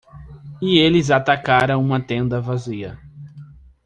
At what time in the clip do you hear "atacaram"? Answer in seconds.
1.11-1.79